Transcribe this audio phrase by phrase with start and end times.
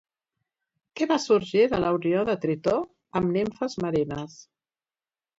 [0.99, 2.73] Què va sorgir de la unió de Tritó
[3.19, 4.39] amb nimfes marines?